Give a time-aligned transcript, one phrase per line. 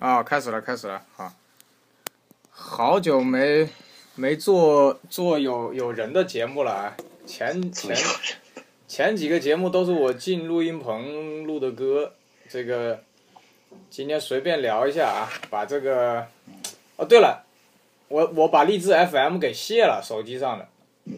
[0.00, 1.34] 啊，开始了，开始了，好，
[2.48, 3.68] 好久没
[4.14, 7.94] 没做做有有人的节目了啊，前前
[8.88, 12.14] 前几个节目都是我进录音棚录的歌，
[12.48, 13.02] 这个
[13.90, 16.26] 今天随便聊一下啊，把这个，
[16.96, 17.44] 哦对了，
[18.08, 20.66] 我我把荔枝 FM 给卸了，手机上的，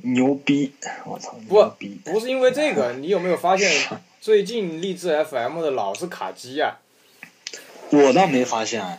[0.02, 0.74] 牛逼，
[1.06, 1.64] 我操，不
[2.04, 6.80] 不是因为这个，你有没有发现最近荔枝 FM 的老是卡机啊？
[7.92, 8.98] 我倒没发现，哎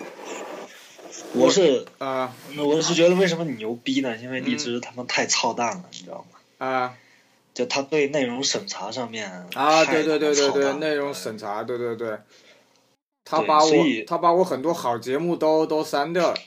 [1.33, 4.15] 我是啊我是觉得为什么你牛逼呢？
[4.17, 6.65] 因为荔枝他们太操蛋了，你知道吗？
[6.65, 6.95] 啊。
[7.53, 12.17] 就他对内容审查上面啊，对对对对对，内容审查，对对对，
[13.23, 13.71] 他把我
[14.07, 16.37] 他把我很多好节目都都删掉了。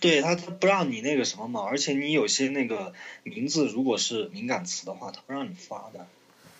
[0.00, 6.04] 对他他不让你那个什么嘛，而且你有些那个名字如果是敏感词的话，他不让你发的。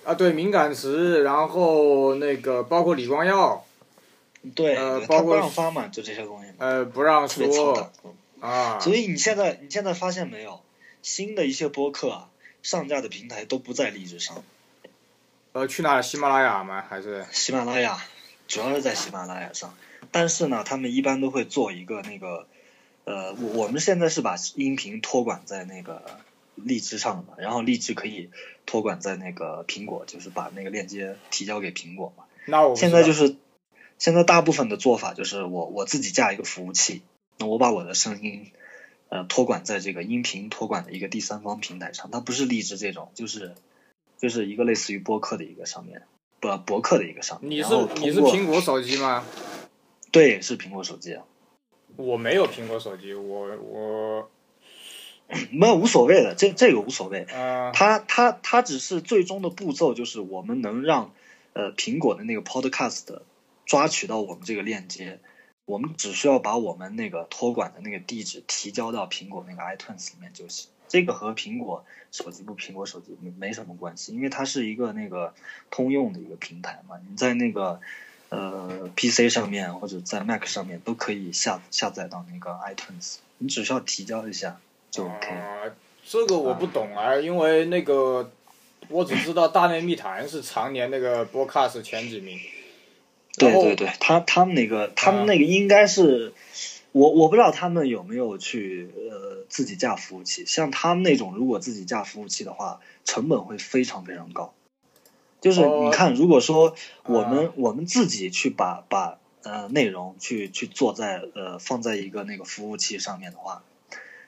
[0.05, 3.64] 啊，对，敏感词，然后那个包括李光耀，
[4.55, 8.15] 对，呃包括他不让发嘛，就这些东西嘛，呃，不让特别。
[8.41, 10.61] 啊，所以你现在你现在发现没有，
[11.01, 12.29] 新的一些播客啊，
[12.63, 14.45] 上架的平台都不在荔枝上，
[15.53, 16.03] 呃，去哪？
[16.03, 16.85] 喜马拉雅吗？
[16.87, 17.99] 还是喜马拉雅
[18.47, 19.75] 主要是在喜马拉雅上，
[20.11, 22.47] 但是呢，他们一般都会做一个那个，
[23.05, 26.03] 呃，我我们现在是把音频托管在那个
[26.55, 28.29] 荔枝上的，然后荔枝可以
[28.67, 32.25] 托管在那个苹果，就是把那个链接提交给苹果嘛。
[32.45, 33.37] 那我现在就是
[33.99, 37.03] 现在大部分的做法就是我我自己架一个服务器，
[37.39, 38.51] 那我把我的声音
[39.09, 43.55] 呃托管在这个音频托管的一个第三方平台上，它不是荔枝这种，就是
[44.19, 46.03] 就是一个类似于播客的一个上面，
[46.41, 47.51] 不博客的一个上面。
[47.51, 47.69] 你是
[48.01, 49.25] 你是苹果手机吗？
[50.11, 51.25] 对，是苹果手机啊，
[51.97, 54.31] 我没有苹果手机，我我
[55.51, 57.27] 没有无所谓的，这这个无所谓。
[57.31, 61.13] 呃它它它只是最终的步骤，就是我们能让
[61.55, 63.21] 呃苹果的那个 Podcast
[63.67, 65.21] 抓取到我们这个链接，
[65.65, 70.69] 我们只需要把我们那个托管的那个地址提交到苹果那个 iTunes 里面就行。
[70.87, 75.35] 这个和苹果手机不苹果手机没没什么关系，因为它是一个那个
[75.71, 76.97] 通用的一个平台嘛。
[77.09, 77.81] 你在那个
[78.29, 84.61] 呃 PC 上面或者在 Mac 上面都可以下下载到那个 iTunes，你只需要提交一下
[84.91, 85.73] 就 OK
[86.07, 88.31] 这个我不懂啊，因为那个
[88.89, 92.39] 我只知道大内密谈是常年那个播 cast 前几名。
[93.37, 96.33] 对对对，他他们那个他们那个应该是，
[96.93, 104.55] 我我不知道他们有没有去呃自己架服务器，像他们那种如果自己架服务器的话，成本会非常非常高。
[105.41, 105.85] 就是哦。
[105.85, 107.53] 你看，如果说我们、啊。
[107.57, 113.65] 我们自己去把把呃内容去去做在呃放在一个那个服务器上面的话，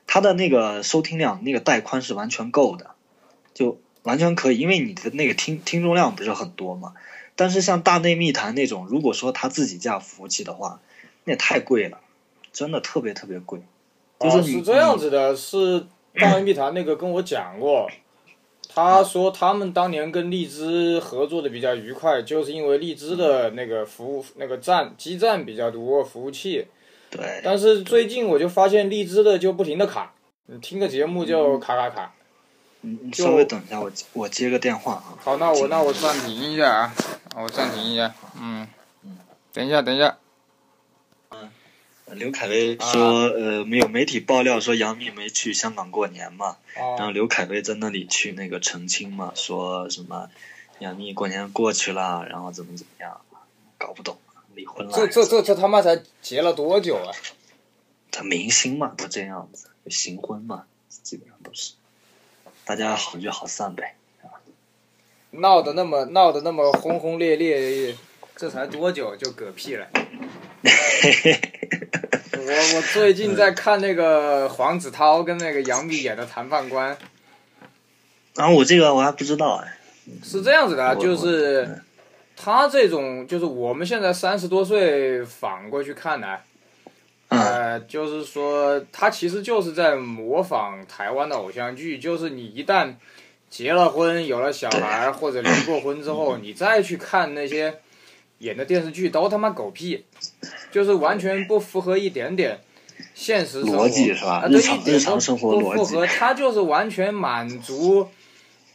[0.09, 2.91] 它的那个收听量那个带宽是完全够的，
[3.55, 6.95] 就完全可以，因为你的那个听听众量不是很多嘛。
[7.37, 10.81] 但是像大内密谈那种，如果说他自己架服务器的话，
[11.25, 12.01] 那也太贵了，
[12.51, 13.61] 真的特别特别贵。
[14.19, 17.87] 就是你、哦是这样子的，是大内密谈那个跟我讲过，
[18.69, 26.67] 他说他们当年跟荔枝合作的比较愉快，就是因为荔枝的那个服务那个站基站比较多，服务器。
[27.11, 30.15] 对但是最近我就发现荔枝的就不停的卡，
[30.47, 32.15] 你听个节目就卡卡卡。
[32.19, 32.26] 你
[33.03, 35.19] 你就稍微等一下，我接我接个电话啊。
[35.21, 36.95] 好，那我那我暂停一下啊，
[37.37, 38.67] 我暂停一下，嗯，
[39.53, 40.19] 等一下，等一下，
[42.13, 50.31] 刘恺威说，呃，没有媒体爆料说杨幂没去香港过年嘛，然后哦，刘恺威在那里去那个澄清嘛，说什么
[50.79, 53.21] 杨幂过年过去了，然后怎么怎么样，
[53.77, 54.19] 搞不懂，
[54.55, 54.93] 离婚了。
[54.95, 57.11] 这这这这他妈才结了多久啊？
[58.13, 61.73] 他明星嘛，都这样子，行婚嘛，基本上都是，
[62.67, 63.95] 大家好聚好散呗。
[65.31, 67.95] 闹得那么闹得那么轰轰烈烈，
[68.35, 69.87] 这才多久就嗝屁了？
[72.33, 76.97] 我我最近在看那个黄子韬跟那个杨幂演的《谈判官》，
[78.35, 79.79] 然后我这个我还不知道哎，
[80.25, 81.83] 是这样子的啊，就是
[82.35, 86.41] 他这种，就是我们现在三十多岁反过去看呢，嗯
[87.37, 92.95] 呃，就是说他其实就是在模仿台湾的偶像剧，就是你一旦
[93.51, 97.81] 结了婚、有了小孩或者离过婚之后，你再去看那些
[98.39, 100.05] 演的电视剧，都他妈狗屁，
[100.71, 102.61] 就是完全不符合一点点
[103.15, 108.09] 现实生辑是吧啊，对，日常一点都日常生活不逻辑符合，他就是完全满足。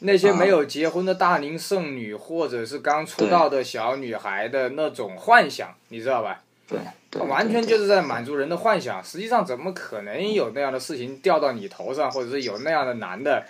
[0.04, 6.42] 那些没有结婚的大龄剩女，或者是刚出道的小女孩的那种幻想，你知道吧？
[6.72, 6.80] 对
[7.10, 9.04] 对，完全就是在满足人的幻想。
[9.04, 13.46] 实际上，怎么可能有那样的事情掉到你头上，或者是有那样的男的，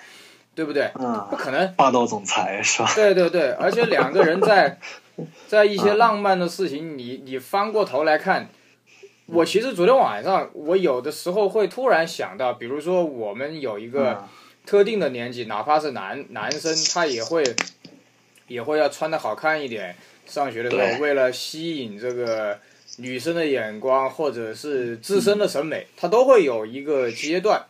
[0.55, 0.89] 对不对？
[0.99, 1.73] 嗯不，可能。
[1.75, 2.91] 霸道总裁是吧？
[2.95, 4.79] 对对对，而且两个人在
[5.47, 8.49] 在一些浪漫的事情，你你翻过头来看，
[9.27, 14.27] 我其实昨天晚上，我有的时候会突然想到，比如说我们有一个嗯
[14.65, 17.43] 特定的年纪，哪怕是男男生，他也会
[18.47, 19.95] 也会要穿的好看一点。
[20.25, 22.57] 上学的时候，为了吸引这个
[22.97, 27.65] 女生的眼光，或者是自身的审美，它都会有一个阶段。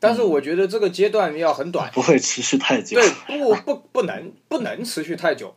[0.00, 2.98] 但是我觉得这个阶段要很短，不会持续太久。
[2.98, 3.08] 对，
[3.38, 5.54] 不不不能不能持续太久。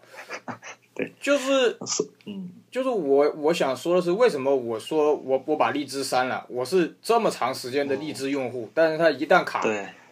[0.93, 6.45] 对，就是是嗯就是我我想说的是，为什么我说我我把荔枝删了？
[6.47, 9.65] 我是这么长时间的荔枝用户，但是它一旦卡，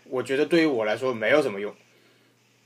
[0.09, 1.73] 我觉得对于我来说没有什么用。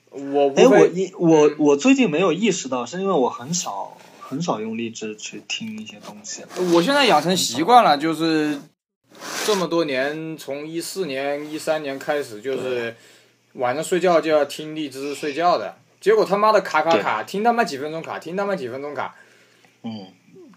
[0.10, 6.44] 我无哎，我一我我最近没有意识到，是因为我很少很少用荔枝去听一些东西。
[6.74, 8.59] 我现在养成习惯了，就是
[9.45, 12.94] 这么多年，从一四年、一三年开始，就是
[13.53, 15.77] 晚上睡觉就要听荔枝睡觉的。
[16.01, 19.15] 结果他妈的卡卡卡，听他妈几分钟卡，听他妈几分钟卡，
[19.83, 20.07] 嗯，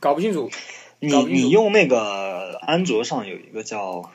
[0.00, 0.50] 搞不清楚。
[0.98, 4.10] 你你用那个安卓上有一个叫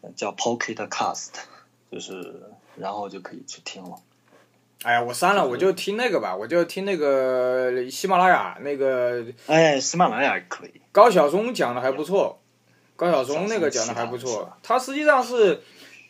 [0.00, 1.28] 呃叫 Pocket Cast，
[1.92, 2.42] 就是
[2.76, 3.98] 然后就可以去听了。
[4.82, 10.72] 哎呀，我删了，我就听那个吧，我就听那个喜马拉雅那个哎，喜马拉雅也可以。
[10.90, 12.40] 高晓松讲的还不错，
[12.96, 14.52] 高晓松那个讲的还不错。
[14.62, 15.56] 他实际上是《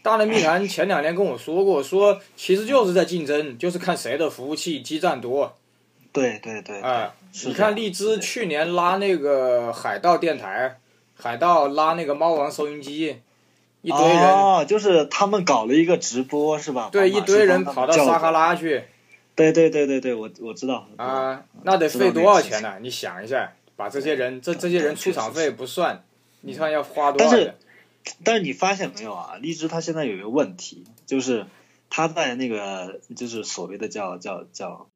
[0.03, 5.55] 大内密谈》前两年跟我说过，说其实就是在竞争，就是看谁的服务器基站多。
[6.11, 10.79] 对对对，哎、是你看荔枝去年拉那个海盗电台，
[11.15, 13.21] 海盗拉那个猫王收音机，
[13.83, 16.89] 一堆人，哦，就是他们搞了一个直播是吧？
[16.91, 18.31] 对，把一堆人跑到撒哈。
[18.31, 18.85] 拉去
[19.35, 20.87] 对对对对对，我我知道。
[20.97, 22.79] 啊，那得费多少钱呢？
[22.81, 26.05] 你想一下，把这些人这这些人出场费不算，
[26.43, 27.55] 你看要花多但是少钱？
[28.25, 29.35] 但是你发现没有啊？
[29.41, 31.47] 荔枝它现在有一个问题，就是
[31.89, 34.87] 它在那个就是所谓的叫叫叫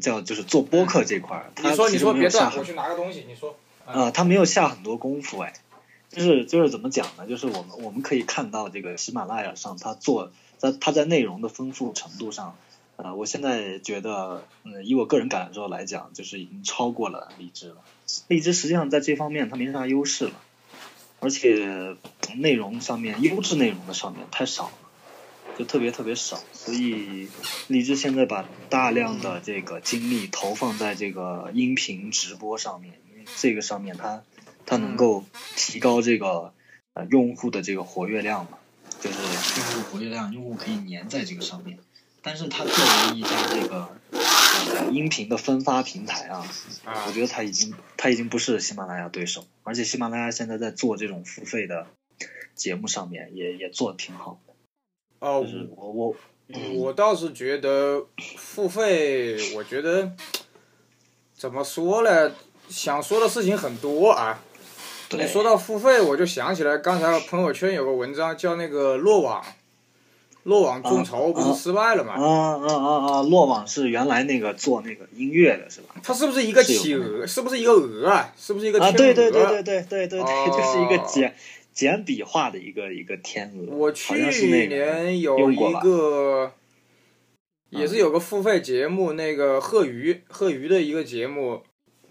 [0.00, 3.24] 叫就是做播客这块你说你说别断，我去拿个东西。
[3.26, 5.52] 你说，啊、他没有下很多功夫哎，
[6.12, 7.26] 就是就是怎么讲呢？
[7.26, 12.56] 就是我们我们可以看到这个喜马拉雅上，它做在它在内容的丰富程度上，
[12.96, 17.76] 呃，我现在觉得，嗯，以我个人感受来讲，就是已经超过了荔枝了。
[18.28, 20.34] 荔枝实际上在这方面它没啥优势了，
[21.20, 21.96] 而且
[22.36, 24.72] 内容上面优质内容的上面太少了。
[25.58, 27.28] 就特别特别少，所以
[27.66, 34.22] 荔枝现在把大量的这个精力投放在这个音频直播上面，因为这个上面它
[34.72, 35.22] 它能够
[35.54, 36.54] 提高这个
[36.94, 38.56] 呃用户的这个活跃量嘛，
[38.98, 41.78] 就是用户活跃量，用户可以粘在这个上面。
[42.22, 43.94] 但是它作为一家这个
[44.74, 46.48] 呃音频的分发平台啊，
[46.86, 51.86] 啊我觉得它已经它已经不是喜马拉雅对手，而且喜马拉雅现在在做这种付费的
[52.54, 54.54] 节目上面也也做的挺好的。
[55.18, 56.16] 哦就是我我
[56.76, 58.06] 我倒是觉得
[58.38, 60.12] 付费，我觉得
[61.34, 62.32] 怎么说呢？
[62.70, 64.42] 想说的事情很多啊。
[65.12, 69.44] 你对说到付费，我就想起来刚才朋友圈有个文章叫那个落网，
[70.44, 72.14] 落网众筹不是失败了吗？
[72.14, 73.22] 啊啊啊啊！
[73.22, 75.94] 落网是原来那个做那个音乐的是吧？
[76.02, 77.26] 它是不是一个企鹅？
[77.26, 78.32] 是不是一个鹅啊？
[78.36, 79.14] 是不是一个啊，天鹅？
[79.14, 81.34] 对对对对对对对就是一个简
[81.72, 83.76] 简笔画的一个一个天鹅。
[83.76, 84.14] 我去
[84.68, 86.52] 年有一个，
[87.70, 91.62] 也是有个付费节目，那个贺鱼贺鱼的一个节目，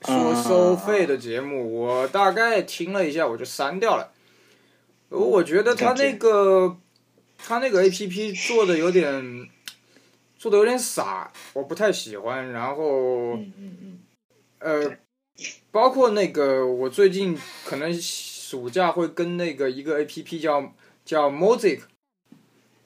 [0.04, 4.12] 说嗯收费的节目，我大概听了一下，我就删掉了。
[5.10, 6.78] 我觉得他那个
[7.38, 9.50] 他那个 A P P 做的有点
[10.38, 12.52] 做的有点傻，我不太喜欢。
[12.52, 13.38] 然后
[14.60, 14.98] 呃，
[15.70, 20.74] 包括那个我最近可能暑假会跟那个一个 A P P 叫
[21.06, 21.82] 叫 Music。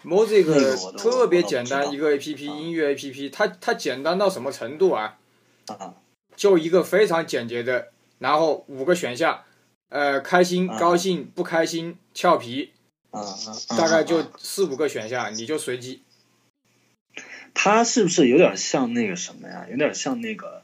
[0.04, 5.18] Music 特别简单一个 A P P 啊音乐 A P P，它它简单到什么程度啊？
[5.68, 5.96] 啊
[6.36, 7.90] 就一个非常简洁的，
[8.20, 9.44] 然后五个选项，
[9.90, 12.74] 呃，开心、啊高兴、不开心、俏皮，
[13.12, 13.56] 啊啊！
[13.78, 16.02] 大概就啊四五个选项，你就随机。
[17.54, 19.66] 它是不是有点像那个什么呀？
[19.72, 20.64] 有点像那个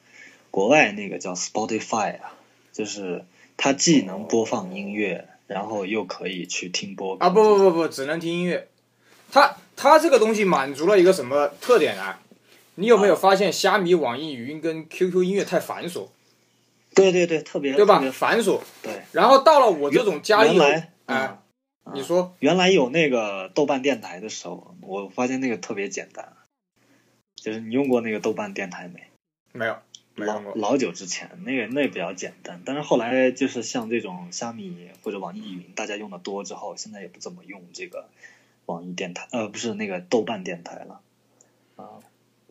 [0.49, 2.33] 国外那个叫 Spotify 啊，
[2.73, 3.23] 就是
[3.55, 8.67] 它既能播放音乐，然后又可以去听播啊不不不不，只能听音乐。
[9.31, 12.19] 它它这个东西满足了一个什么特点啊？
[12.75, 16.07] 你有没有发现虾米、网易云跟 QQ 音乐太繁琐，
[16.95, 18.01] 对对对，特别对吧？
[18.11, 18.59] 繁琐。
[18.81, 21.37] 对，然后到了我这种家里哎嗯，
[21.93, 26.33] 你说原来有那个豆瓣电台的时候，我发现那个特别简单，
[27.35, 29.03] 就是你用过那个豆瓣电台没？
[29.51, 29.77] 没有？
[30.15, 30.53] 没老用过。
[30.55, 38.09] 老久之前，那个那比较简单，但是后来就是像这种虾米或者网易云，大家用的多之后，现在也不怎么用这个
[38.65, 41.01] 网易电台，呃，不是那个豆瓣电台了，
[41.77, 41.99] 啊，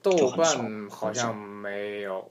[0.02, 2.30] 豆瓣好像没有。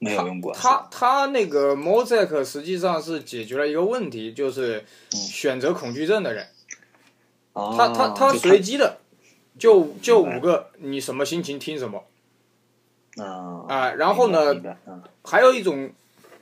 [0.00, 0.54] 没有用过。
[0.54, 6.46] 他他那个 Mosaic 实际上是解决了一个问题，就是选择恐惧症的人，
[7.54, 8.98] 哦他他他随机的，
[9.58, 12.04] 就就五个，你什么心情听什么。
[13.16, 14.54] 啊啊然后呢
[14.86, 15.90] 嗯还有一种，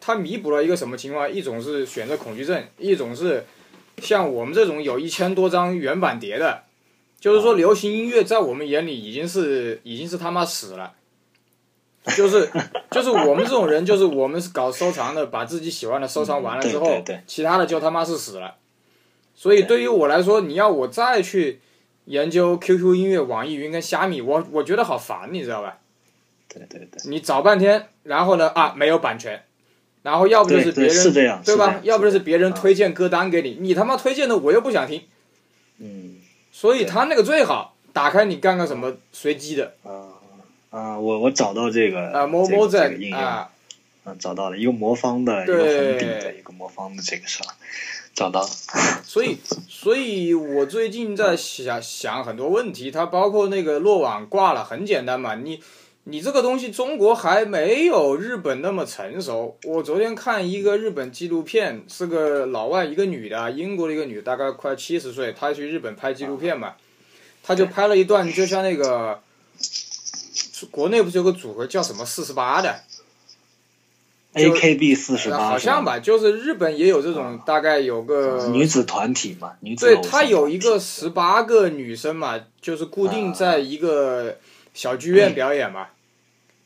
[0.02, 1.32] 它弥补了一个什么情况？
[1.32, 3.46] 一种是选择恐惧症，一种是
[4.02, 6.64] 像我们这种有一千多张原版碟的，
[7.20, 10.92] 就是说流行音乐在我们眼里已经是已经是他妈死了。
[12.16, 12.48] 就是
[12.92, 18.54] 就是我们这种人，就是我们是搞收藏的，把自己喜欢的收藏完了之后，嗯对对对其他的就他妈是死了。
[19.34, 21.58] 所以对于我来说，你要我再去
[22.04, 25.78] 研究 QQ 音乐、网易云跟虾米，我我觉得好烦，你知道吧？
[26.48, 29.42] 对对对，你找半天，然后呢啊没有版权，
[30.02, 31.12] 然后要不就是别人
[31.44, 31.80] 对吧？
[31.82, 35.08] 要不就是是别人推荐歌单给你，你他妈推荐的我又不想听，嗯
[36.58, 40.16] 所以他那个最好打开你干个什么随机的啊
[40.70, 43.50] 啊，我我找到这个啊，某这个某在啊，
[44.06, 47.54] 嗯，找到了一个魔方的，一个一个魔方的这个是吧？
[48.14, 48.48] 找到了，
[49.04, 49.36] 所以
[49.68, 55.60] 所以我最近在想想很多问题，它包括那个落网挂了，很简单嘛，你。
[56.08, 59.58] 你这个东西中国还没有日本那么成熟。
[59.64, 66.74] 我昨天看一个日本纪录片，是个老外，一个女的，英国的一个女的，大概快七十岁，她去日本拍纪录片嘛，
[67.42, 69.20] 她就拍了一段，就像那个，
[70.70, 72.82] 国内不是有个组合叫什么四十八的
[74.34, 84.38] ，A K B 四十呃八，好像吧，就是日本也有这种，大概有个女子团体嘛，女子对，她有一个十八个女生嘛，就是固定在一个
[84.72, 85.88] 小剧院表演嘛。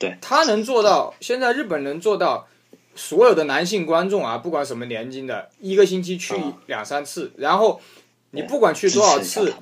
[0.00, 0.18] 对。
[0.20, 2.48] 他能做到，现在日本能做到，
[2.96, 7.80] 所有的男性观众啊，不管什么年纪的，一个星期去啊两三次，然后
[8.32, 9.54] 你不管去多少次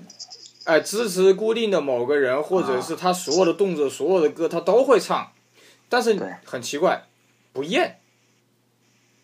[0.64, 5.32] 哎，支持固定的某个人，或者是他所有的动作、所有的歌，他都会唱，
[5.88, 7.04] 但是很奇怪，
[7.52, 7.98] 不厌。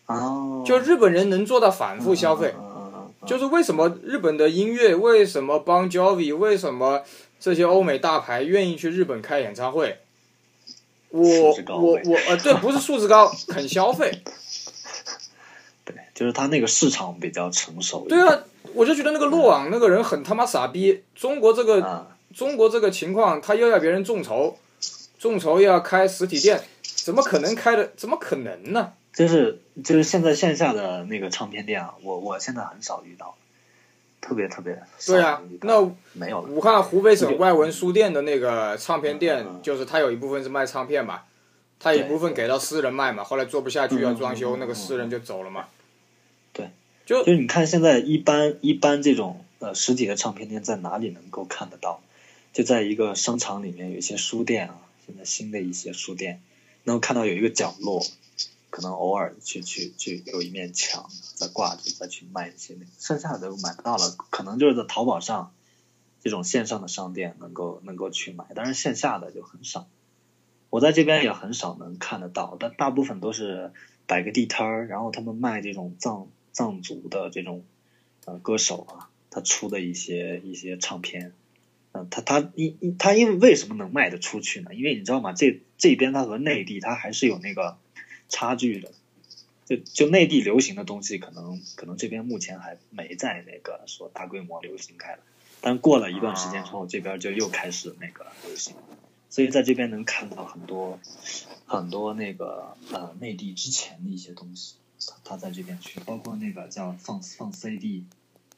[0.07, 2.53] 哦，就日本人能做到反复消费，
[3.25, 7.01] 就是为什么日本的音乐，为什么 Bon Jovi，为什么
[7.39, 9.99] 这些欧美大牌愿意去日本开演唱会？
[11.21, 14.21] 我我我呃，对，不是素质高，肯消费。
[15.85, 18.05] 对，就是他那个市场比较成熟。
[18.09, 18.43] 对啊，
[18.73, 21.03] 我就觉得那个落网那个人很他妈傻逼。
[21.15, 24.57] 中国这个啊，中国这个情况，他又要别人众筹，
[25.17, 27.91] 众筹又要开实体店，怎么可能开的？
[27.95, 28.93] 怎么可能呢？
[29.13, 33.35] 就是就是现在线下的那个唱片店啊，我我现在很少遇到，
[34.25, 36.49] 特别特别对啊那没有了。
[36.49, 41.21] 武汉湖北省外文书店的那个唱片店嗯，就是它有一部分是卖唱片嘛，
[41.79, 45.67] 它一部分给到私人卖嘛，后来做不下去嗯要装修，嗯那个私人就走了嘛。
[46.53, 46.71] 对，
[47.05, 52.01] 就就是你看现在一般一般这种呃实体的唱片店在哪里能够看得到？
[52.51, 56.41] 就在一个商场里面有一些书店啊，现在新的一些书店，
[56.85, 58.01] 能够看到有一个角落，
[58.75, 65.53] 可能偶尔去去去有一面墙在挂着再去卖一些那个，剩下的都买不到了，可能就是在淘宝上
[66.21, 69.87] 这种线上的商店能够能够去买，但是线下的就很少。
[70.69, 73.71] 我在这边也很少能看得到，但大部分都是
[74.07, 77.63] 摆个地摊儿，然后他们卖这种藏藏族的这种
[78.25, 81.31] 呃歌手啊，他出的一些一些唱片，
[81.93, 84.75] 嗯、他他因他因为为什么能卖得出去呢？
[84.75, 85.31] 因为你知道吗？
[85.31, 87.77] 这这边他和内地他还是有那个
[88.35, 88.91] 差距的，
[89.65, 95.19] 就就内地流行的东西，可能可能这边目前还没在那个说大规模流行开了，
[95.61, 98.75] 但过了一段时间之后，这边就又开始那个流行。
[99.29, 100.99] 所以在这边能看到很多
[101.65, 108.03] 很多那个呃内地之前的一些东西，他他在这边去，包括那个叫放放 CD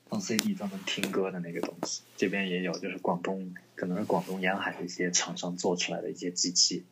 [0.09, 6.83] 放 CD 专门听歌的那个东西，这边也有，就是广东可能是广东沿海的一些厂商做出来的一些机器，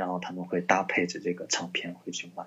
[0.00, 2.44] 然后他们会搭配着这个唱片会去卖，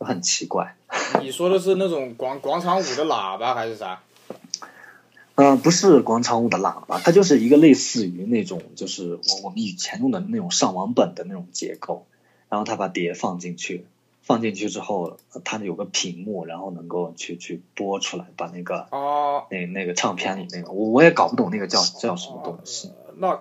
[0.00, 0.74] 就很奇怪。
[1.20, 4.00] 你说的是那种广广场舞的喇叭还是啥？
[5.36, 12.06] 呃，不是广场舞的喇叭，它就是一个类似于那种，就是我我们以前用的那种上网本的那种结构，
[12.48, 13.84] 然后它把碟放进去，
[14.22, 22.90] 放进去之后，呃它有个屏幕，然后能够去去播出来，把那个哦，那那个唱片里那个，我我也搞不懂那个叫叫什么东西。
[23.16, 23.40] 那啊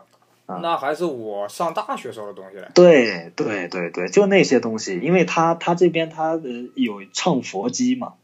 [0.61, 2.71] 那还是我上大学时候的东西了。
[2.73, 8.15] 对对对对，就那些东西，因为他他这边他呃有唱佛机嘛，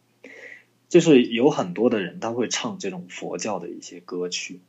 [0.89, 4.59] 就是有很多的人他会唱这种佛教的一些歌曲，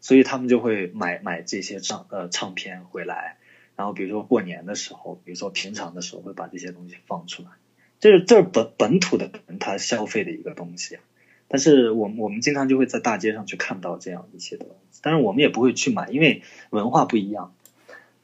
[0.00, 3.38] 所以他们就会买买这些唱呃唱片回来，
[3.76, 7.48] 然后比如说过年的时候，比如说平常的时候会把这些东西放出来，
[7.98, 11.02] 这是这是本本土的人他消费的一个东西啊。
[11.48, 17.52] 但是我们我们经常就会在大街上去看到这样一些东西，但是我们也不会去买，因为文化不一样。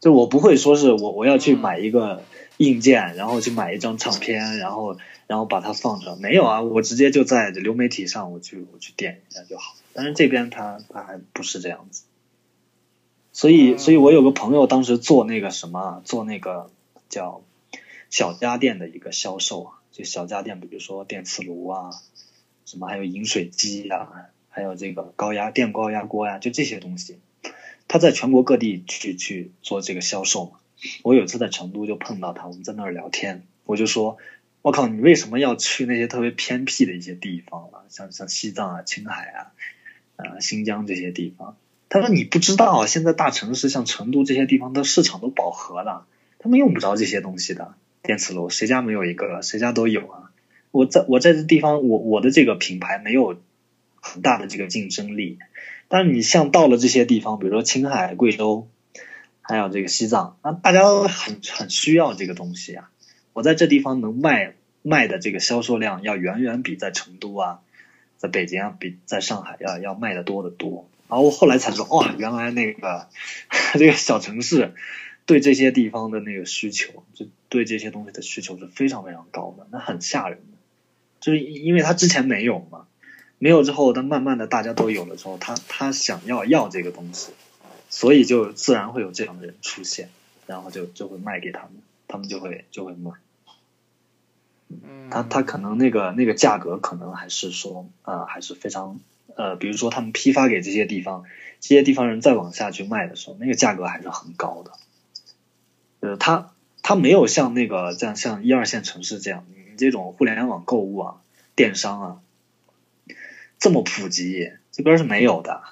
[0.01, 2.25] 就我不会说是我我要去买一个
[2.57, 4.97] 硬件，然后去买一张唱片，然后
[5.29, 6.17] 然后把它放着。
[6.17, 9.77] 没有啊，我直接就在流媒体上我去我去点一下就好。
[9.93, 12.03] 但是这边它它还不是这样子，
[13.33, 16.71] 所以所以我有个朋友当时做那个什么，做那个
[17.09, 17.43] 叫
[18.11, 21.91] 小家电的一个销售啊，就小家电，比如说电磁炉啊，
[22.65, 24.09] 什么还有饮水机啊，
[24.49, 27.19] 还有这个高压电高压锅呀，就这些东西，
[27.89, 30.53] 他在全国各地去去做这个销售嘛。
[31.03, 34.19] 我有一次在成都就碰到他，我们在那儿聊天，我就说，
[34.63, 37.85] 我靠，你为什么要去那些特别偏僻的一些地方啊？
[37.89, 39.53] 像像西藏啊、青海啊。
[40.15, 41.57] 啊，新疆这些地方，
[41.89, 46.07] 他说你不知道，现在大城市像成都这些地方的市场都饱和了，
[46.39, 49.41] 他们用不着这些东西的电磁炉，谁家没有一个？
[49.43, 50.22] 谁家都有啊。
[50.73, 53.41] 我在我在这地方，我我的这个品牌没有
[53.95, 55.39] 很大的这个竞争力，
[55.87, 58.69] 但是你像到了这些地方，比如说青海、贵州，
[59.41, 62.91] 还有这个西藏，那大家都很很需要这个东西啊。
[63.33, 67.61] 我在这地方能卖卖的这个销售量，要远远比在成都啊。
[68.17, 70.89] 在北京啊，比在上海要要卖的多得多。
[71.09, 73.09] 然后我后来才知道，哇，原来那个
[73.75, 74.75] 这个小城市
[75.27, 80.39] 对这些地方的那个需求，就对这些东西的需求是非常非常高的，那很吓人。
[81.23, 82.87] 就是因为他之前没有嘛，
[83.39, 87.33] 没有之后，他慢慢的大家都有了之后，他他想要要这个东西，
[87.89, 90.11] 所以就自然会有这样的人出现，
[90.47, 91.71] 然后就就会卖给他们，
[92.09, 93.13] 他们就会就会买。
[95.11, 98.99] 他他可能那个那个价格可能还是说呃还是非常
[99.37, 101.25] 呃，比如说他们批发给这些地方，
[101.61, 104.73] 这些地方人再往下去卖的时候，那个价格还是很高的。
[106.01, 106.53] 呃，他
[106.83, 111.17] 他没有像那个像像一二线城市这样，你这种互联网购物啊、
[111.57, 112.21] 电商啊
[113.59, 115.63] 这么普及，这边是没有的。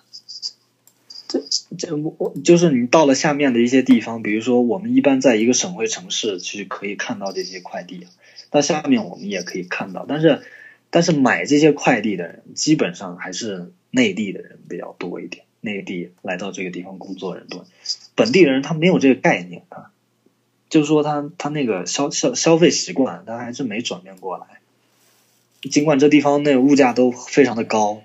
[1.28, 1.42] 这
[1.76, 8.06] 这我就是你到了下面的一些地方，比如说我们一般在一个省会城市去可以看到这些快递。
[8.50, 10.42] 到下面我们也可以看到，但是
[10.90, 17.66] 但是买这些快递的人基本上还是内地的人比较多一点，内地来到这个地方工作人多，
[18.16, 19.89] 本地人他没有这个概念啊，
[20.70, 24.46] 就是说他他那个消消消费习惯他还是没转变过来，
[25.68, 28.02] 尽管这地方那物价都非常的高，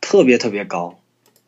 [0.00, 0.98] 特别特别高，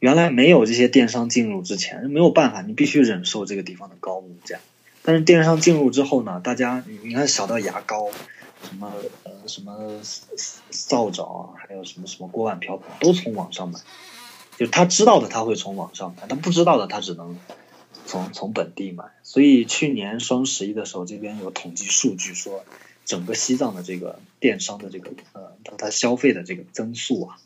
[0.00, 4.58] 原来没有这些电商进入之前没有办法，你必须忍受这个地方的高物价。
[5.04, 8.08] 但是电商进入之后呢，大家你看小到牙膏，
[8.68, 8.92] 什么
[9.24, 13.78] 呃什么扫帚啊，还有什么什么锅碗瓢盆都从网上买，
[14.58, 17.38] 就他知道的他会从网上买，他不知道的他只能
[18.12, 19.04] 从从本地买。
[19.22, 22.64] 所以去年双十一的时候，这边有统计数据说，
[23.06, 27.38] 整个西藏的这个电商的这个呃它它消费的这个增速啊，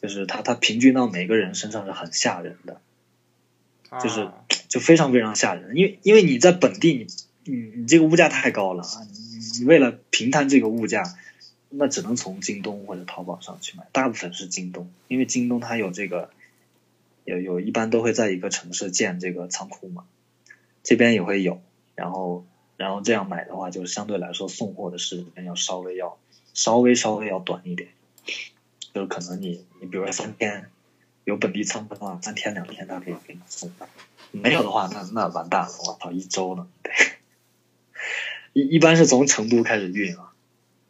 [0.00, 2.80] 就是它它平均到每个人身上是很吓人的。
[4.02, 4.28] 就是
[4.68, 7.06] 就非常非常吓人，因为因为你在本地，
[7.44, 9.00] 你你你这个物价太高了啊！
[9.10, 11.02] 你你为了平摊这个物价，
[11.70, 16.28] 那只能从京东或者淘宝上去买，大部分是京东，因为京东它有这个
[17.28, 20.04] 有有一般都会在一个城市建这个仓库嘛，
[20.82, 21.60] 这边也会有，
[21.94, 26.18] 然后然后这样买的话，就相对来说送货的时间要稍微要
[26.54, 27.90] 稍微稍微要短一点，
[28.94, 30.70] 就是可能你你比如说三天。
[31.24, 33.68] 有本地仓库的话，三天两天他可以给你送；
[34.32, 36.66] 没有的话，那那完蛋了，我操，一周呢？
[36.82, 36.90] 对，
[38.54, 40.32] 一一般是从成都开始运啊。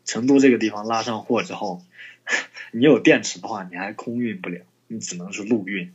[0.05, 1.83] 成都这个地方拉上货之后，
[2.71, 5.93] 你有电池的话，你还空运不了，你只能是陆运。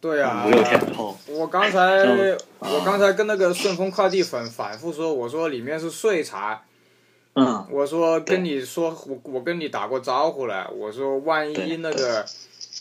[0.00, 1.18] 对啊，五六天之后。
[1.28, 2.04] 我刚才
[2.58, 6.62] 我刚才跟那个顺丰快递粉反复说，我说里面是碎茶。
[7.34, 7.66] 嗯。
[7.70, 12.24] 我说跟你说，我我跟你打过招呼了，我说万一那个。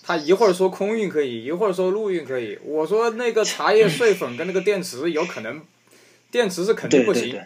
[0.01, 2.57] 他一会儿说空运可以，一会儿说陆运可以。
[2.63, 5.61] 我说那个茶叶碎粉跟那个电池有可能，
[6.31, 7.39] 电池是肯定不行。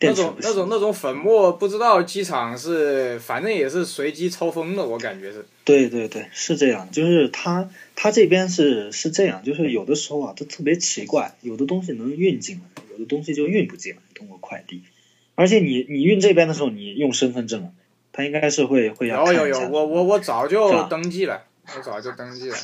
[0.00, 5.46] 那种那种那种粉末不知道机场是，反正也是随机抽风的，我感觉是。
[5.64, 6.90] 对对对，是这样。
[6.92, 14.82] 就是他他这边是是这样，就是有的时候啊，他特别奇怪，有的东西能运进来，有的东西就运不进来，通过快递。
[15.34, 17.74] 而且你你运这边的时候，你用身份证，
[18.12, 21.44] 他应该是会会要有有有，我我我早就登记了。
[21.74, 22.56] 我早就登记了，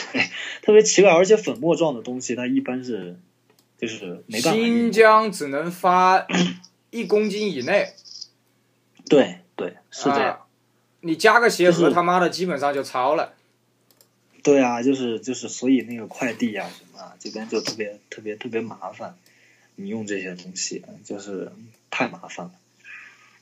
[0.64, 3.18] 特别奇怪，而且粉末状的东西，它一般是
[3.76, 4.52] 就是没办法。
[4.52, 6.26] 新疆只能发
[6.88, 7.90] 一公斤以内。
[9.06, 10.47] 对对，是这样。
[11.00, 13.34] 你加个鞋盒，他妈的基本上就超了。
[14.42, 19.16] 对啊，就是就是，所以那个快递啊什么，这边就特别特别特别麻烦。
[19.76, 21.52] 你用这些东西就是
[21.90, 22.52] 太麻烦了。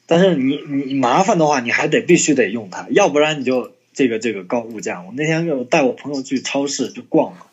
[0.07, 3.73] 但是你你麻烦的话，你还得必须得用它，要不然你就。
[3.97, 7.47] 这个这个高物价，我那天就带我朋友去超市就逛嘛，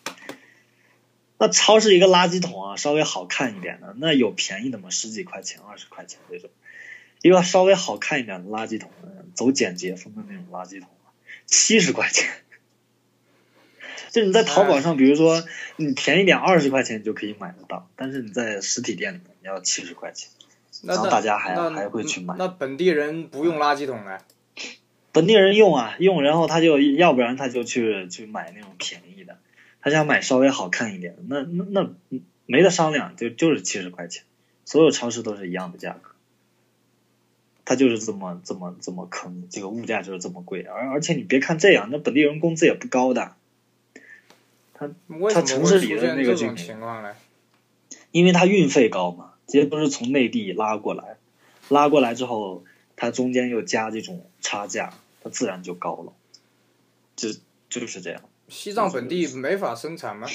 [1.38, 4.90] 那超市一个垃圾桶啊，稍微好看一点的，那有便宜的吗？
[4.90, 6.50] 十几块钱、二十块钱这种。
[7.24, 8.92] 一个稍微好看一点的垃圾桶，
[9.34, 10.90] 走简洁风的那种垃圾桶，
[11.46, 12.30] 七十块钱。
[14.12, 15.42] 就你在淘宝上，比如说
[15.78, 20.30] 你便宜点二十块钱你就可以买得到，但是你在实体店里面你要七十块钱，
[20.84, 22.36] 然后大家还还会去买。
[22.38, 24.22] 那本地人不用垃圾桶啊？
[25.14, 29.40] 本地人用啊用，然后他就要不然他就去去买那种便宜的，
[29.80, 31.90] 他想买稍微好看一点的，那那那
[32.46, 34.24] 没得商量，就就是七十块钱，
[34.66, 36.13] 所有超市都是一样的价格。
[37.66, 43.36] 他就是这么这么这么坑，这个物价就是这么贵，而而且你别看这样，那本地人工资也不高的。
[44.74, 44.90] 他
[45.34, 47.16] 他城市里的那个种情况呢？
[48.12, 51.16] 因为他运费高嘛，这些都是从内地拉过来，
[51.70, 52.66] 拉过来之后，
[52.98, 56.14] 它中间又加这种差价，它自然就高了。
[57.16, 57.30] 就
[57.70, 58.22] 就是这样。
[58.50, 60.28] 西藏本地没法生产吗？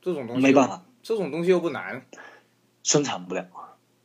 [0.00, 2.06] 这种东西没办法，这种东西又不难，
[2.84, 3.48] 生产不了，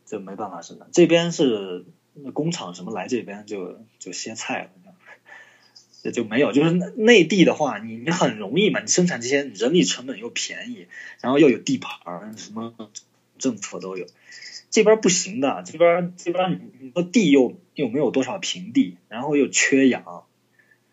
[0.06, 0.88] 这没办法生产。
[0.92, 1.86] 这边是。
[2.16, 4.70] 那工厂什么来这边就就歇菜了，
[6.04, 6.52] 这就没有。
[6.52, 10.88] 就是内地的话，你你很容易嘛，你生产这些人力成本又便宜，
[11.22, 12.76] 然后又有地盘儿，什么
[13.40, 14.06] 政策都有。
[14.70, 20.26] 这边不行的，这边这边你说地又又没有多少平地，然后又缺氧，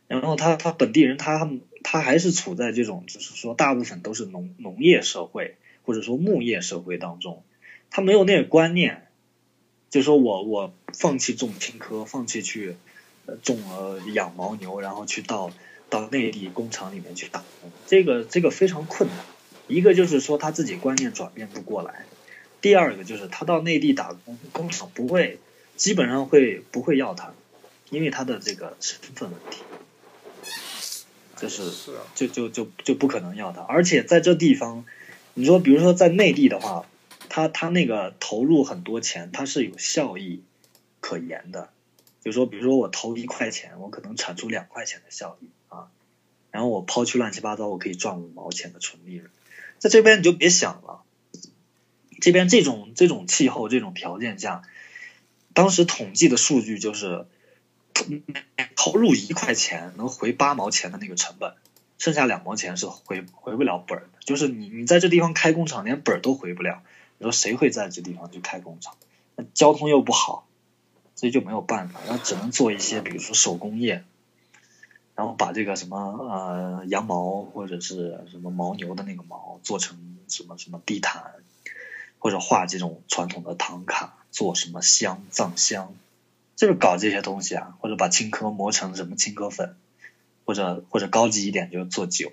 [0.06, 1.50] 然后他他本地人他
[1.82, 7.42] 他还是处在这种就是说大部分都是农农业社会或者说牧业社会当中，
[7.90, 9.06] 他没有那个观念。
[9.90, 12.76] 就说我我放弃种青稞，放弃去
[13.42, 15.50] 种呃养牦牛，然后去到
[15.88, 19.18] 到内地工厂里面去打工，这个这个非常困难。
[19.66, 22.06] 一个就是说他自己观念转变不过来，
[22.60, 25.40] 第二个就是他到内地打工，工厂不会
[25.74, 27.34] 基本上会不会要他，
[27.90, 29.62] 因为他的这个身份问题，
[31.36, 31.64] 就是
[32.14, 33.60] 就就就就不可能要他。
[33.62, 34.84] 而且在这地方，
[35.34, 36.86] 你说比如说在内地的话。
[37.30, 40.42] 他他那个投入很多钱，他是有效益
[41.00, 41.70] 可言的。
[42.22, 45.88] 就说，比如说我投一块钱，我可能产出两块钱的效益啊，
[46.50, 49.30] 然后我抛去乱七八糟，我可以赚五毛钱的纯利润。
[49.78, 51.00] 在这边你就别想了，
[52.20, 54.60] 这边这种这种气候这种条件下，
[55.54, 57.26] 当时统计的数据就是，
[58.76, 61.54] 投入一块钱能回八毛钱的那个成本，
[61.98, 64.10] 剩下两毛钱是回回不了本的。
[64.20, 66.82] 就是你你在这地方开工厂，连本都回不了。
[67.20, 68.96] 你说谁会在这地方去开工厂？
[69.36, 70.48] 那交通又不好，
[71.14, 74.04] 所以就没有办法，那只能做一些，比如说手工业，
[75.14, 81.22] 然后把这个什么呃羊毛或者是什么牦牛的那个毛做成什么什么地毯，
[82.18, 85.92] 或者画这种传统的唐卡，做什么香藏香，
[86.56, 89.76] 就是搞这些东西啊，或者把青稞磨成什么青稞粉，
[90.46, 92.32] 或者或者高级一点就是做酒。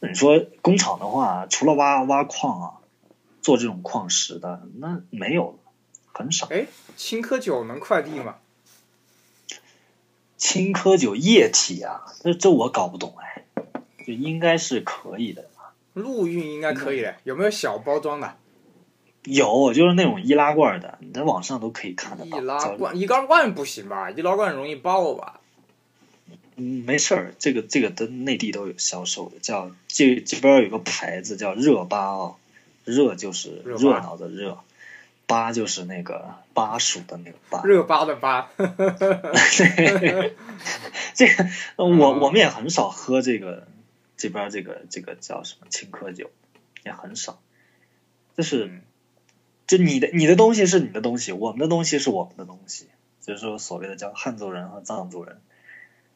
[0.00, 2.76] 你说工厂的话，除了挖挖矿啊。
[3.42, 5.58] 做这种矿石的那没有，
[6.12, 6.46] 很少。
[6.50, 8.36] 哎，青稞酒能快递吗？
[10.36, 13.44] 青稞酒液体啊，这这我搞不懂哎，
[14.06, 15.44] 就应该是可以的。
[15.92, 18.36] 陆运应该可以的，有没有小包装的？
[19.24, 22.38] 有，就是那种易拉罐的，你在网上都可以看得到。
[22.38, 24.10] 易拉罐，易拉罐不行吧？
[24.10, 25.40] 易拉罐容易爆吧？
[26.56, 32.34] 嗯，没事儿，这个这个的内地都有销售的，叫这这边有个牌子叫热巴啊。
[32.84, 34.58] 热就是热闹的热，
[35.26, 37.62] 巴就是那个巴蜀的那个巴。
[37.62, 38.50] 热巴的巴。
[41.14, 43.68] 这个我我们也很少喝这个
[44.16, 46.30] 这边这个这个叫什么青稞酒，
[46.84, 47.40] 也很少。
[48.36, 48.80] 就是，
[49.66, 52.88] 就你的你的东西是你的东西，我们的东西是我们的东西。
[53.20, 55.40] 就是说，所谓的叫汉族人和藏族人，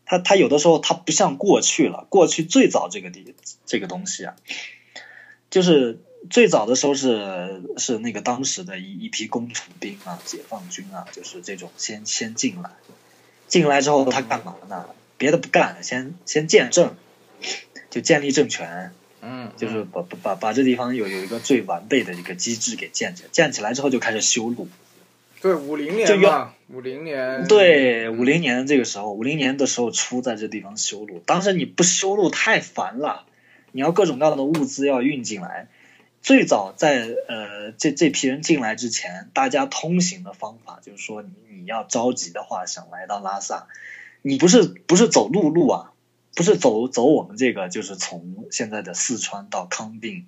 [0.07, 3.35] 他他有的时候他不像过去了，过去最早这个地
[3.67, 4.35] 这个东西啊，
[5.51, 6.01] 就是。
[6.31, 12.71] 最早的时候是是那个当时的一一批工程兵啊，解放军啊，就是这种先先进来，
[13.47, 14.87] 进来之后他干嘛呢？
[15.17, 16.97] 别的不干，先先建政，
[17.91, 24.69] 就建立政权，嗯，就是把把把这地方有有一个最完备的一个机制给建起来，建起来之后就开始修路。
[25.41, 27.47] 对，五零年嘛，五零年。
[27.47, 33.27] 对，五零年这个时候，五零年的时候出在这地方修路，当时你不修路太烦了，
[33.73, 35.69] 你要各种各样的物资要运进来。
[36.25, 43.69] 最早在呃这这批人进来之前，大家通行的方法就是说，你你要着急的话，想来到拉萨，
[44.23, 45.93] 你不是不是走陆路啊，
[46.35, 50.25] 不是走走我们这个，就是从现在的四川到康定，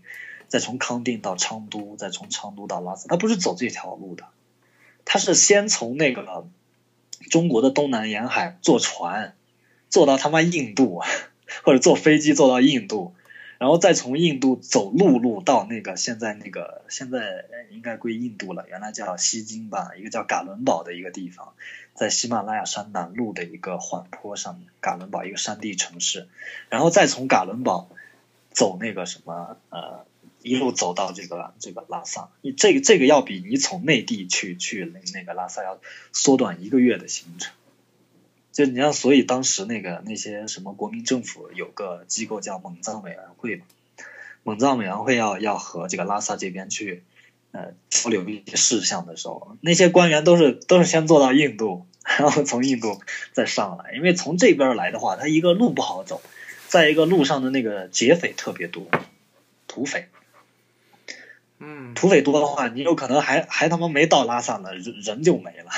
[0.48, 4.24] 再从康定到昌都，再从昌都到拉萨，他不是走这条路的，
[5.06, 6.46] 他是先从那个
[7.30, 9.34] 中国的东南沿海坐船，
[9.88, 11.00] 坐到他妈印度，
[11.64, 13.14] 或者坐飞机坐到印度。
[13.58, 21.54] 然后再从印度走陆路到那个现在那个现在应该归印度了，原来叫西京吧，一个叫嘎伦堡的一个地方，
[21.94, 26.28] 在喜马拉雅山南麓的一个缓坡上面，嘎伦堡一个山地城市，
[26.68, 27.88] 然后再从嘎伦堡
[28.50, 30.04] 走那个什么呃，
[30.42, 35.80] 一路走到这个这个拉萨，你这个这个要比你从内地去去那个拉萨要
[36.12, 37.54] 缩短一个月的行程。
[38.56, 43.66] 就你像，所以当时那个那些什么国民政府有个机构叫蒙藏委员会嘛，
[44.44, 47.02] 蒙藏委员会要要和这个拉萨这边去
[47.52, 52.98] 呃交流一些事项的时候，那些官员都是都是先坐到印度，然后从印度
[53.34, 56.22] 再上来，因为从这边来的话，他一个路不好走，
[56.66, 58.86] 再一个路上的那个劫匪特别多，
[59.68, 60.08] 土匪，
[61.58, 65.70] 嗯，土匪多的话，你有可能还还他妈没到拉萨呢，人人就没了。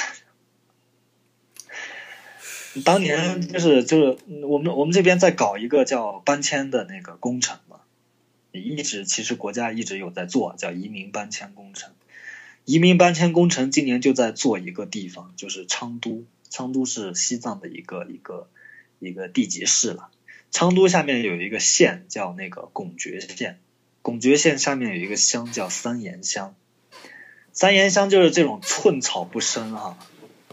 [2.84, 7.80] 当年就是就是我们我们这边在搞一个叫搬迁的那个工程嘛，
[8.52, 11.92] 一直其实国家一直有在做，叫移民搬迁工程。
[12.64, 16.24] 移民搬迁工程今年就在做一个地方，就是昌都。
[16.50, 18.48] 昌都是西藏的一个一个
[19.00, 20.08] 一个地级市了。
[20.50, 23.58] 昌都下面有一个县叫那个拱觉县，
[24.00, 26.54] 拱觉县下面有一个乡叫三岩乡。
[27.52, 29.98] 三岩乡就是这种寸草不生哈，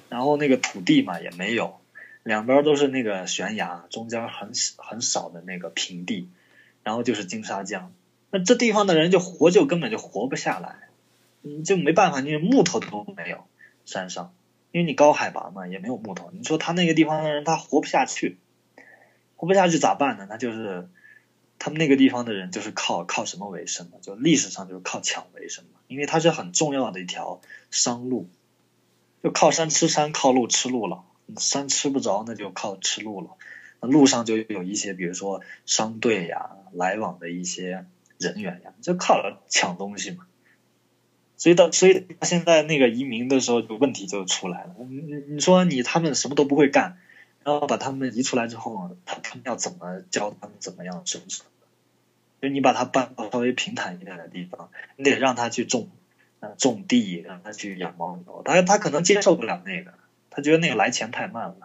[0.10, 1.80] 然后那个土地嘛也没有。
[2.26, 6.28] 两边都是那个悬崖，中间很很少的那个平地，
[6.82, 7.94] 然后就是金沙江。
[8.32, 10.90] 那这地方的人就活就根本就活不下来，
[11.42, 13.46] 你就没办法，你木头都没有，
[13.86, 14.34] 山上，
[14.72, 16.32] 因为你高海拔嘛，也没有木头。
[16.34, 18.40] 你说他那个地方的人他活不下去，
[19.36, 20.26] 活不下去咋办呢？
[20.28, 20.90] 那就是
[21.60, 23.98] 他们那个地方的人就是靠靠什么为生呢？
[24.02, 28.28] 就历史上就是靠抢为生嘛，因为它是很重要的一条商路，
[29.22, 31.04] 就靠山吃山，靠路吃路了。
[31.38, 33.32] 山吃不着，那就靠吃路了。
[33.82, 37.86] 那路上就有一些，比如说商队呀，来往的一些
[38.18, 40.26] 人员呀，就靠抢东西嘛。
[41.38, 44.76] 所以到，所以他现在那个移民的时候，就问题就出来了。
[44.90, 46.98] 你你说你他们什么都不会干，
[47.44, 51.46] 然后把他们移出来之后，他他们要怎么教他们怎么样生存？
[52.42, 55.90] 就你把他搬到稍微平坦一点的地方，你得让他去种，
[56.58, 59.94] 种地，让他去养猫牛，他他可能接受不了那个。
[60.36, 61.56] 他觉得那个来钱太慢了，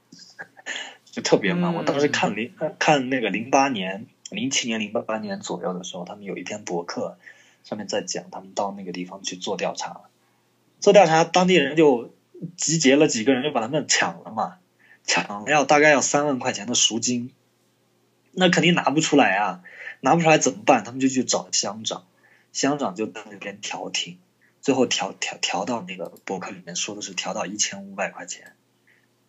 [1.04, 1.74] 就特别慢。
[1.74, 7.18] 我当时看零看那个零八年、零七年、零八年左右的时候，他们有一篇博客
[7.64, 10.00] 上面在讲，他们到那个地方去做调查，
[10.80, 12.14] 做调查，当地人就
[12.56, 14.56] 集结了几个人，就把他们抢了嘛，
[15.04, 17.30] 抢了要大概要三万块钱的赎金，
[18.32, 19.62] 那肯定拿不出来啊，
[20.00, 20.82] 拿不出来怎么办？
[20.82, 22.06] 他们就去找乡长，
[22.54, 24.16] 乡长就在那边调停。
[24.66, 28.56] 最后调调调到那个博客里面说的是调到一千五百块钱，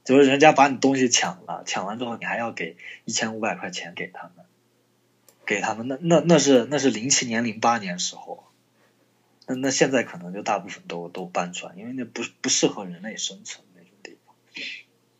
[0.04, 4.48] 就是人家把你东西抢了，抢完之后你还要给一千五百块钱给他们，
[5.46, 8.46] 给他们那那那是那是零七年零八年时候，
[9.46, 14.34] 那那现在可能就大部分都都搬出来，因为那不不适合人类生存那种地方。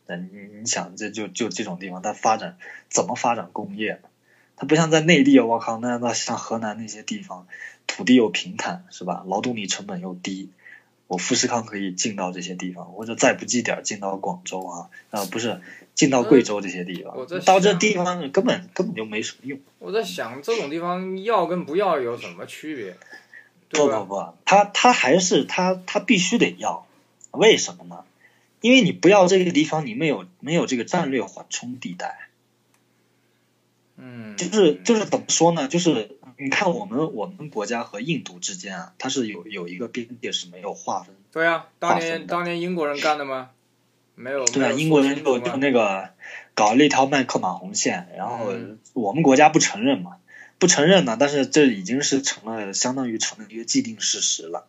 [0.08, 2.58] 那你你想这就就这种地方它发展
[2.90, 4.10] 怎么发展工业呢？
[4.58, 7.48] 它不像在内地，我靠，那那像河南那些地方。
[7.90, 9.24] 土地又平坦，是吧？
[9.26, 10.50] 劳动力成本又低，
[11.08, 15.62] 我富士康可以进到这些地方，或者再不济点进到广州啊，啊不是
[15.96, 17.16] 进到贵州这些地方。
[17.46, 19.58] 到这地方根本根本就没什么用。
[19.80, 22.98] 我在想，这种地方要跟不要有什么区别？
[23.70, 26.86] 不不不，他他还是他他必须得要，
[27.32, 28.04] 为什么呢？
[28.60, 32.27] 因为你不要这个地方，你没有没有这个战略缓冲地带。
[33.98, 35.68] 嗯，就是就是怎么说呢？
[35.68, 36.12] 就是。
[36.40, 41.16] 你看，我们我们国家和印度之间啊，它是有有一个边界是没有划分。
[41.32, 43.50] 对啊，当年当年英国人干的吗？
[44.14, 44.46] 没有。
[44.46, 46.12] 对啊，英国人就就那个
[46.54, 48.54] 搞了一条麦克马洪线，然后
[48.94, 50.18] 我们国家不承认嘛，
[50.60, 54.68] 不承认呢，但是这已经是成了相当于成了一个既定事实了。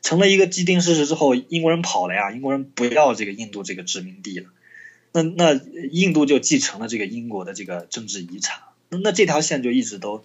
[0.00, 4.46] 成了一个既定事实之后，英国人跑了呀，英国人不要这个印度这个殖民地了，
[5.12, 5.52] 那那
[5.92, 8.60] 印度就继承了这个英国的这个政治遗产。
[8.90, 10.24] 那这条线就一直都，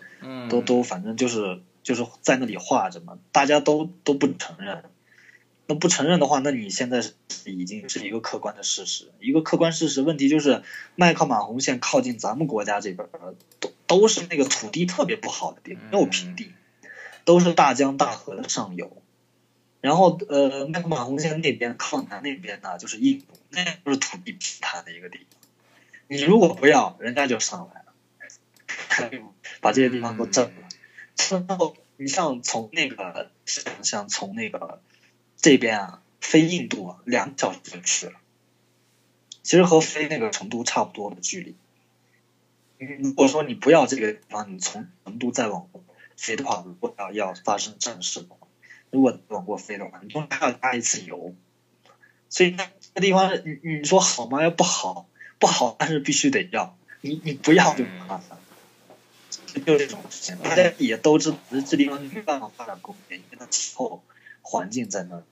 [0.49, 4.83] 都都反正就是就是在那里画着嘛，大家都都不承认。
[5.67, 7.13] 那不承认的话，那你现在是
[7.45, 10.01] 已经是一个客观的事实，一个客观事实。
[10.01, 10.61] 问题就是
[10.95, 13.07] 麦克马洪线靠近咱们国家这边，
[13.59, 16.51] 都都是那个土地特别不好的地方，没有平地，
[17.23, 19.01] 都是大江大河的上游。
[19.81, 25.39] 然后呃，麦克马洪线那边靠南那边呢，就是印度，那都是土地平坦的一个地方。
[26.07, 27.84] 你如果不要，人家就上来。
[29.61, 34.81] 把这些地方都占了，然后你像从那个像像从那个
[35.37, 38.13] 这边啊飞印度啊两小时就去了，
[39.43, 41.55] 其实和飞那个成都差不多的距离，
[42.97, 45.69] 如果说你不要这个地方，你从成都再往
[46.17, 48.25] 飞的话，如果要要发生战事，
[48.91, 51.35] 如果往过飞的话，你中间还要加一次油，
[52.29, 54.41] 所以那个地方你你说好吗？
[54.41, 55.07] 要不好，
[55.39, 58.37] 不好，但是必须得要，你你不要就麻烦。
[59.61, 64.03] 就这种事情，大家也都知道，这地方没办法发展工业，因为它气候
[64.41, 65.23] 环境在那儿。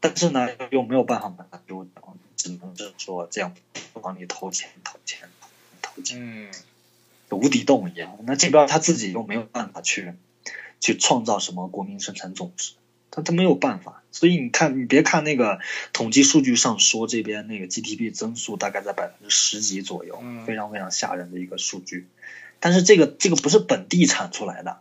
[0.00, 3.54] 但是呢，又没有办法把它丢掉，只能是说这样
[3.94, 5.28] 往里投钱、投钱、
[5.82, 6.50] 投钱，嗯，
[7.30, 8.18] 无底洞一样。
[8.24, 10.14] 那这边他自己又没有办法去
[10.80, 12.72] 去创造什么国民生产总值，
[13.10, 14.02] 他他没有办法。
[14.10, 15.60] 所以你看，你别看那个
[15.92, 22.08] 统计数据上说这边那个 GDP 增速大概在百分之十几左右，嗯非常非常吓人的一个数据。
[22.60, 24.80] 但是这个这个不是本地产出来的，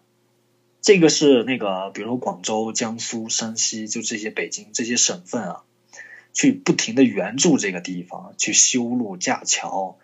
[0.82, 5.64] 这个是那个比如说广州、江苏、山西，就这些北京这些省份啊，
[6.34, 9.98] 去不停的援助这个地方，去修路架桥，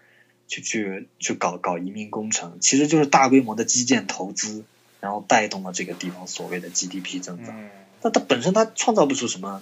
[0.48, 4.64] 去去去搞搞移民工程，其实就是大规模的基建投资，
[5.02, 7.60] 然后带动了这个地方所谓的 GDP 增长。
[7.60, 7.70] 嗯，
[8.02, 9.62] 那它本身它创造不出什么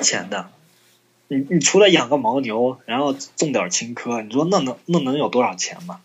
[0.00, 0.50] 钱的。
[1.28, 6.00] 你你除了养个牦牛，然后种点青稞，你说那能那能有多少钱嘛？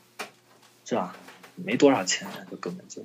[0.88, 1.18] 是吧？
[1.56, 3.04] 没多少钱，就根本就，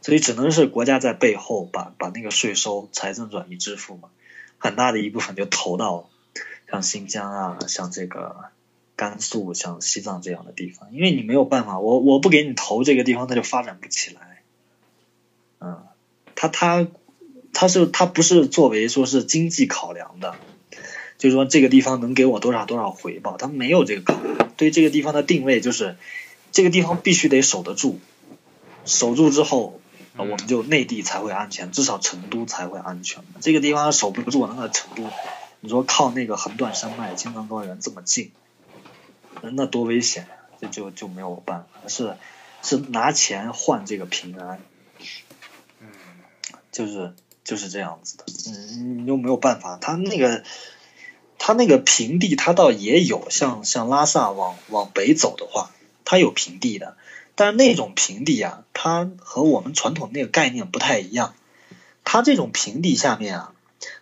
[0.00, 4.08] 所以只能是国家在背后把把那个税收财政转移支付嘛，
[4.58, 6.10] 很大的一部分就投到
[6.68, 8.46] 像新疆啊，像这个
[8.96, 14.42] 甘肃、像西藏这样的地方，因为你没有办法，我我不给你投这个地方，它就发展不起来。
[15.60, 15.84] 嗯，
[16.34, 16.88] 他他
[17.52, 20.34] 他是他不是作为说是经济考量的，
[21.16, 24.50] 就是说这个地方能给我多少多少回报，他没有这个考量。
[24.56, 25.96] 对这个地方的定位就是，
[26.52, 27.98] 这个地方必须得守得住，
[28.84, 29.80] 守住之后，
[30.16, 33.22] 我们就内地才会安全，至少成都才会安全。
[33.40, 35.04] 这个地方守不住，那个成都，
[35.60, 38.32] 你说靠那个横断山脉、青藏高原这么近，
[39.42, 40.30] 那那多危险呀、
[40.60, 42.16] 这就就没有办法，是
[42.62, 44.60] 是拿钱换这个平安。
[45.80, 45.88] 嗯，
[46.72, 50.42] 就是就是这样子的，嗯，你又没有办法，他那个
[51.38, 55.70] 他那个平地，他倒也有，像像拉萨往往北走的话，
[56.10, 56.96] 它有平地的，
[57.34, 61.34] 但是那种平地啊，它和我们传统那个概念不太一样，
[62.02, 63.52] 它这种平地下面啊，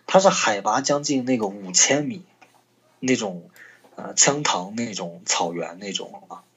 [0.05, 2.21] 它是海拔将近那个五千米，
[3.01, 3.49] 那种
[3.97, 6.47] 呃羌塘那种草原那种啊，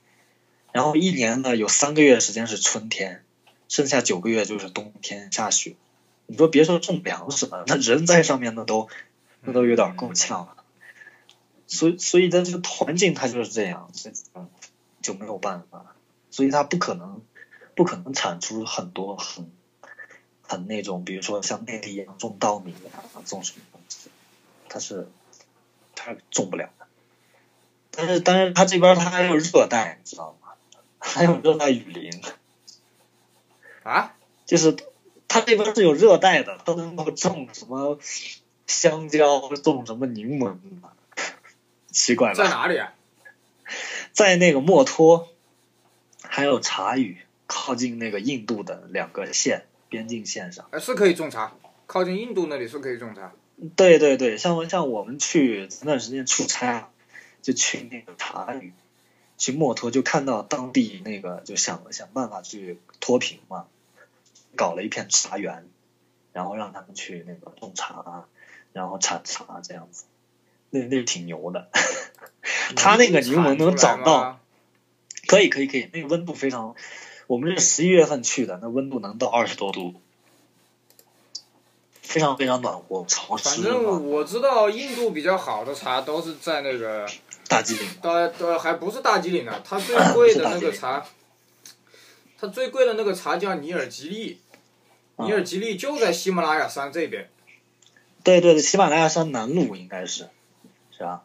[0.70, 3.24] 然后一年呢有三个月时间是春天，
[3.68, 5.74] 剩下九个月就是冬天下雪。
[6.26, 8.88] 你说别说种粮食了，那人在上面那都
[9.42, 10.54] 那都有点够呛了。
[11.66, 13.90] 所以所以在这个环境它就是这样，
[15.02, 15.94] 就没有办法，
[16.30, 17.22] 所以它不可能
[17.74, 19.50] 不可能产出很多很
[20.42, 24.10] 很那种，比如说像内地一样种稻米啊，种什么东西，
[24.68, 25.08] 它是
[25.94, 26.86] 它种不了的。
[27.90, 30.48] 但是但是它这边它还有热带，你知道吗？
[30.98, 32.22] 还有热带雨林。
[33.82, 34.76] 啊，就是
[35.26, 37.98] 它这边是有热带的，它能够种什么
[38.66, 40.92] 香蕉，种什么柠檬啊，
[41.90, 42.34] 奇怪吧？
[42.34, 42.92] 在哪里啊？
[44.12, 45.28] 在那个墨脱，
[46.22, 50.68] 还有茶语，靠近那个印度的两个县边境线上。
[50.70, 51.54] 哎，是可以种茶，
[51.86, 53.32] 靠近印度那里是可以种茶。
[53.76, 56.90] 对对对，像像我们去前段时间出差，
[57.42, 58.72] 就去那个茶语，
[59.36, 63.66] 去墨脱，就看到当地那个就想想办法去脱贫嘛，
[64.56, 65.68] 搞了一片茶园，
[66.32, 68.24] 然后让他们去那个种茶，
[68.72, 70.04] 然后产茶这样子，
[70.70, 71.68] 那那挺牛的。
[72.74, 74.40] 他那个柠檬能找产出来到，
[75.26, 76.74] 可以可以可以，那个温度非常，
[77.26, 79.94] 我们是十一月份去的，那温度能到二十多度，
[82.02, 87.09] 非常非常暖和潮反湿反，正我知道印度比较好的茶都是在那个，
[87.48, 87.88] 大吉岭。
[88.02, 91.04] 呃呃，还不是大吉岭呢，它最贵的那个茶，
[92.38, 94.40] 它最贵的那个茶叫尼尔吉利，
[95.16, 97.28] 啊尼尔吉利就在喜马拉雅山这边。
[98.22, 100.28] 对对对，喜马拉雅山南麓应该是，
[101.00, 101.22] 是吧？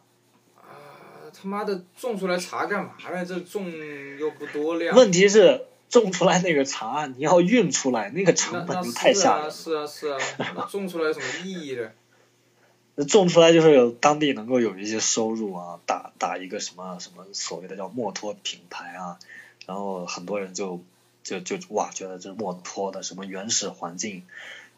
[0.56, 3.22] 啊，他妈的种出来茶干嘛呢？
[3.26, 3.70] 这种
[4.18, 4.96] 又不多量。
[4.96, 9.50] 问题是种出来那个茶，你要运出来，那个成本就太吓人啊，了。
[9.50, 13.04] 是啊是啊，那 种出来有什么意义呢？
[13.04, 19.18] 种出来就是有当地能够有一些收入啊，打打一个什么什么所谓的叫墨脱品牌啊，
[19.66, 20.82] 然后很多人就
[21.22, 24.22] 就就哇觉得这是墨脱的什么原始环境、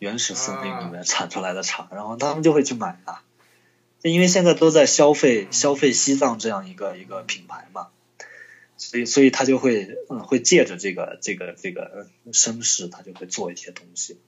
[0.01, 3.23] 原始森林里面产出来的茶，然后他们就会去买啊，
[4.11, 7.89] 因为现在都在消费消费西藏这样一个一个品牌嘛，
[8.77, 14.19] 所以所以他就会嗯会借着这个这个这个呃声势，他就会做一些东西。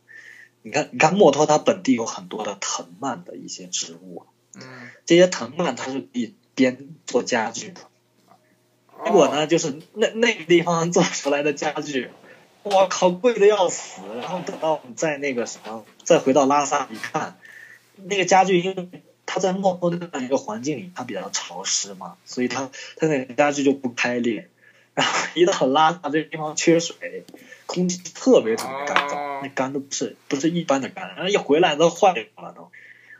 [0.62, 7.80] 你看，你看墨脱它本地有很多的藤蔓的一些植物啊，嗯，这些藤蔓它是可以编做家具的，
[9.06, 12.10] 结果呢，就是那那个地方做出来的家具，
[12.62, 14.02] 我靠，贵的要死。
[14.20, 17.38] 然后等到在那个什么，再回到拉萨一看，
[17.96, 18.90] 那个家具因为
[19.32, 24.48] 它在墨脱那样一个环境里，它比较潮湿嘛，所以它它那个家具就不开裂。
[24.92, 27.24] 然后一到拉萨这个地方缺水，
[27.66, 32.72] 空气特别特别干燥，那干都不是不是一般的干，然后一回来都坏掉了都。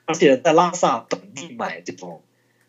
[0.04, 2.24] 而且在拉萨本地买这种，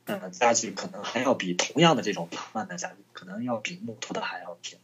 [0.05, 4.83] 呃，家具可能还要比同样的这种塔曼的家具，可能要比木头的还要便宜。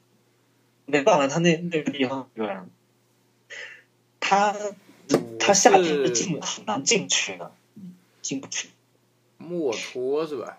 [0.88, 2.66] 没办法，他那那个地方对吧？
[4.20, 4.56] 他
[5.40, 7.57] 他夏天是进很难进去的，嗯，
[8.28, 8.70] 进不去。
[9.38, 10.58] 墨脱是吧？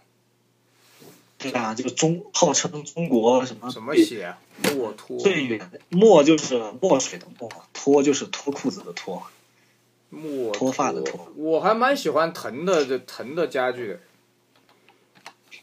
[1.36, 3.70] 对啊，这个中号称中国什么？
[3.70, 4.34] 什么写？
[4.74, 5.18] 墨脱。
[5.18, 9.22] 最远墨就是墨水的墨，脱就是脱裤子的脱。
[10.08, 11.30] 墨脱发的脱。
[11.36, 14.00] 我还蛮喜欢藤的这藤的家具的。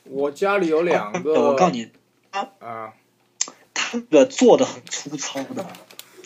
[0.03, 1.34] 我家里有两个。
[1.34, 1.89] 我告诉你，
[2.32, 2.93] 他啊，
[3.74, 5.66] 他那个做的很粗糙的，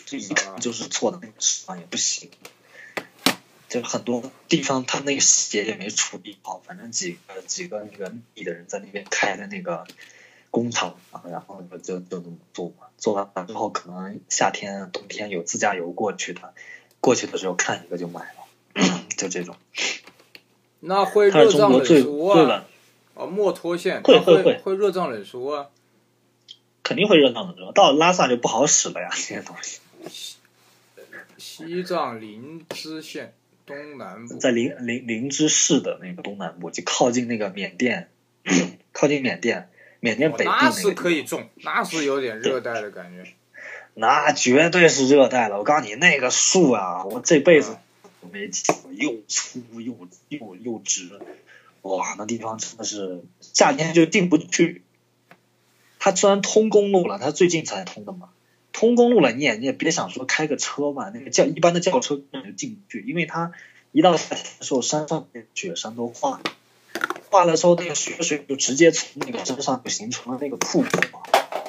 [0.06, 2.30] 这一看就是做的那个质量也不行。
[3.70, 6.60] 就很多地方，他那个细节也没处理好。
[6.66, 9.86] 反正几个几个那个地的人在那边开的那个
[10.50, 12.88] 工厂啊，然后就就这么做嘛。
[12.98, 16.54] 做完了之后，可能夏天、冬天有自驾游过去的，
[17.00, 19.56] 过去的时候看一个就买了，就这种。
[20.82, 22.66] 那会热胀冷缩啊？
[23.14, 25.68] 哦，墨脱线会会会会热胀冷缩啊？
[26.82, 27.72] 肯定会热胀冷缩。
[27.72, 29.80] 到拉萨就不好使了呀，这些东西。
[31.38, 33.34] 西藏林芝县。
[33.70, 38.10] 东南部在林林林芝市的那个东南部，就靠近那个缅甸，
[38.92, 43.32] 靠近缅甸，缅甸北部那是可以种，那是有点热带的感觉。
[43.94, 47.78] 那绝对是热带了，我告诉你，那个树啊，我这辈子
[48.32, 49.96] 没见过，又粗又
[50.30, 51.20] 又又直，
[51.84, 54.82] 哇，那地方真的是夏天就进不去。
[56.00, 58.30] 它虽然通公路了，它最近才通的嘛。
[58.80, 63.52] 通公路了，你也你也别想说开个车嘛，那个轿一般的轿车根本就进不去，因为它
[63.92, 66.40] 一到夏天的时候，山上雪山都化，
[67.30, 71.22] 化了之后，那个雪水就直接从那个山上就形成了那个瀑布嘛，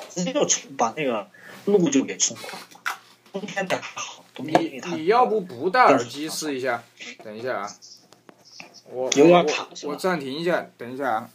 [0.09, 1.29] 直接就冲把那个
[1.65, 3.01] 路就给冲垮了。
[3.33, 6.85] 冬天的还好，冬天因为它你要不不戴耳机试一下？
[7.25, 7.77] 等一下啊，
[8.89, 11.31] 我有点卡我暂停一下，等一下啊。